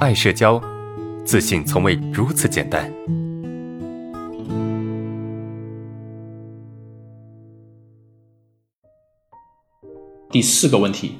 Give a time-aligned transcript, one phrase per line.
[0.00, 0.58] 爱社交，
[1.26, 2.90] 自信从未如此简单。
[10.30, 11.16] 第四个问题，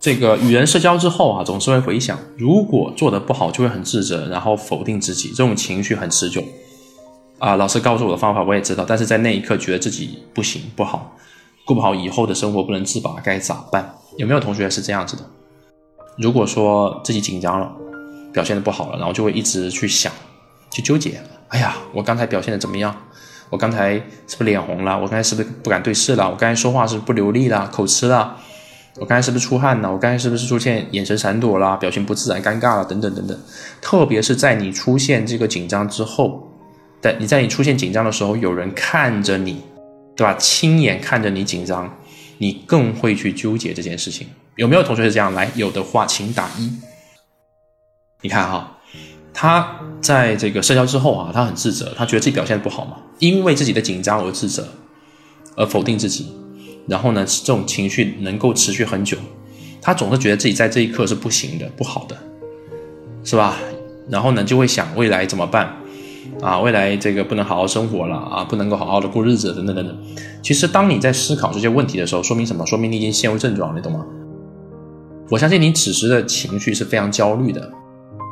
[0.00, 6.42] 这个与人社交之后啊，总是会回想，如果做的不好，就会很自责，然后否定自己，这种情绪很持久。
[7.38, 11.14] 啊，老师告诉我的方法我也知道，但是在那一刻觉得自己不行不好，
[11.66, 13.94] 过不好以后的生活不能自拔，该咋办？
[14.16, 15.22] 有没有同学是这样子的？
[16.16, 17.70] 如果说自己紧张了，
[18.32, 20.12] 表现的不好了，然后就会一直去想，
[20.70, 21.20] 去纠结。
[21.48, 22.94] 哎呀，我刚才表现的怎么样？
[23.50, 23.92] 我刚才
[24.26, 24.94] 是不是脸红了？
[24.98, 26.30] 我刚才是不是不敢对视了？
[26.30, 27.68] 我刚才说话是不是不流利了？
[27.70, 28.36] 口吃了？
[28.96, 29.92] 我刚才是不是出汗了？
[29.92, 31.76] 我刚才是不是出现眼神闪躲了？
[31.76, 32.84] 表情不自然、尴尬了？
[32.86, 33.38] 等等等等。
[33.82, 36.50] 特别是在你出现这个紧张之后，
[37.02, 39.62] 在你在你出现紧张的时候，有人看着你，
[40.16, 40.34] 对吧？
[40.38, 41.94] 亲眼看着你紧张，
[42.38, 44.26] 你更会去纠结这件事情。
[44.56, 45.34] 有没有同学是这样？
[45.34, 46.72] 来，有的话请打一。
[48.22, 48.78] 你看哈，
[49.34, 54.66] 他在这个社交之后啊，他很自责，他觉得自己表现的不好嘛，因为自己的紧张而自责，
[55.56, 56.32] 而否定自己。
[56.88, 59.16] 然后呢，这种情绪能够持续很久，
[59.80, 62.16] 他总是觉得自己在这一刻是不行的、不好的，
[63.22, 63.56] 是吧？
[64.08, 65.76] 然后呢，就会想未来怎么办
[66.40, 66.58] 啊？
[66.58, 69.96] 未来这个不能好好生活了啊，不能够好好的过日子，等等等等。
[70.42, 72.66] 其实，当你在思考这些问题的时候，说明什么？
[72.66, 74.04] 说明你已经陷入症状，你懂吗？
[75.30, 77.70] 我相信你此时的情绪是非常焦虑的，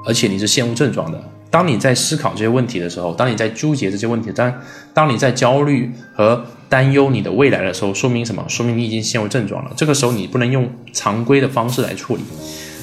[0.06, 1.22] 而且你是陷入症状的。
[1.50, 4.52] 当你在思考这些问题的时候，当你在纠结这些问题，当
[4.94, 8.44] 当你在焦虑和担忧你的未来的时候，说明什么？
[8.48, 9.72] 说明你已经陷入症状了。
[9.76, 12.22] 这个时候你不能用常规的方式来处理，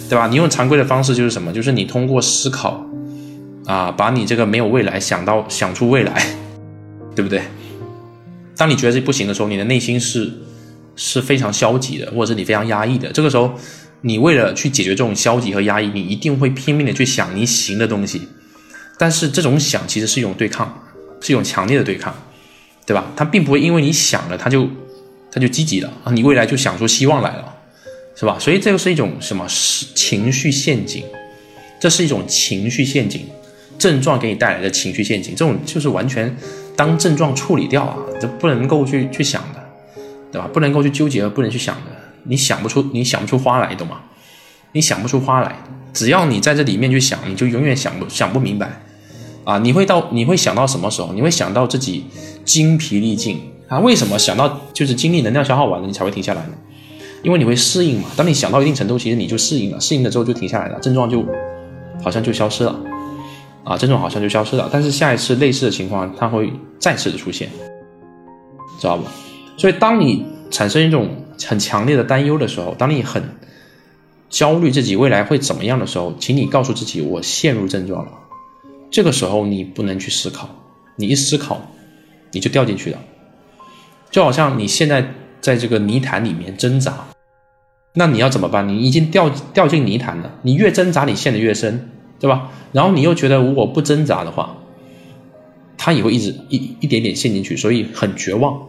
[0.10, 0.28] 对吧？
[0.28, 1.54] 你用常规的方式就是什么？
[1.54, 2.86] 就是你通过思考，
[3.66, 6.26] 啊，把你这个没有未来想到想出未来，
[7.16, 7.42] 对不对？
[8.58, 10.30] 当你觉得这不行的时候，你的内心是
[10.98, 13.10] 是非常消极的，或者是你非常压抑的。
[13.14, 13.54] 这个时候。
[14.02, 18.22] 你为了去解决这种消极和压抑，你一定会拼命的去想你行的东西，
[18.98, 20.84] 但是这种想其实是一种对抗，
[21.20, 22.16] 是一种强烈的对抗，
[22.86, 23.12] 对吧？
[23.16, 24.70] 它并不会因为你想了，它就
[25.32, 27.55] 它就积极了啊，你未来就想出希望来了，
[28.16, 28.38] 是吧？
[28.39, 29.48] 所以这个是一种什么？
[29.49, 31.04] 是情绪陷阱，
[31.80, 33.26] 这是一种情绪陷阱，
[33.77, 36.36] 症状给你带来的情绪陷阱，这种就是完全
[36.76, 39.64] 当症状处理掉啊，这不能够去去想的，
[40.32, 40.48] 对吧？
[40.54, 41.92] 不能够去纠结，不能去想的。
[42.27, 44.02] 你想不出，你想不出花来，懂吗？
[44.73, 45.55] 你想不出花来，
[45.93, 48.82] 只要你在这里面去想，你就永远想不想不明白，
[49.45, 49.58] 啊！
[49.60, 51.14] 你会到你会想到什么时候？
[51.14, 52.05] 你会想到自己
[52.43, 53.80] 精疲力尽啊？
[53.80, 56.54] 为什么想到就是精力能量消耗完了，你才会停下来呢？
[57.23, 58.10] 因为你会适应嘛。
[58.16, 61.26] 当你想到一定程度，其实你就适应了，适应了之后就停下来了，症状就
[62.04, 62.76] 好像就消失了，
[63.64, 64.70] 啊，症状好像就消失了。
[64.71, 67.49] 但是下一次类似的情况，它会再次的出现，
[68.80, 69.11] 知道吧？
[69.58, 71.10] 所以当你产生一种
[71.45, 73.23] 很强烈的担忧的时候，当你很
[74.30, 78.11] 焦虑自己未来会怎么样的时候，请你告诉自己，我陷入症状了。
[78.89, 80.49] 这个时候你不能去思考，
[80.95, 81.61] 你一思考，
[82.31, 82.99] 你就掉进去了。
[84.09, 87.08] 就好像你现在在这个泥潭里面挣扎，
[87.93, 88.67] 那你要怎么办？
[88.67, 92.49] 你已经掉掉进泥潭了，你越挣扎，你陷得越深，对吧？
[92.71, 94.58] 然后你又觉得如果不挣扎的话，
[95.77, 98.67] 他也会一直一一点点陷进去，所以很绝望。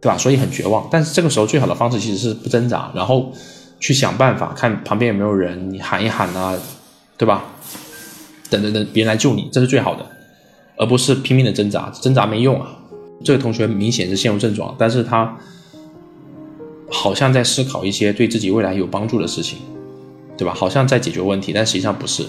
[0.00, 0.16] 对吧？
[0.16, 0.88] 所以很绝望。
[0.90, 3.32] 但是这个时候最好的方式其实是不挣扎，然后
[3.78, 6.56] 去想办法，看旁边有没有人，你喊一喊啊，
[7.16, 7.44] 对吧？
[8.48, 10.06] 等等等，别人来救你，这是最好的，
[10.76, 12.68] 而不是拼命的挣扎，挣扎没用啊。
[13.22, 15.36] 这个同学明显是陷入症状，但是他
[16.90, 19.58] 好像在思考一些对自己未来有帮助的事情，
[20.36, 20.54] 对吧？
[20.54, 22.24] 好像在解决问题，但实际上不是。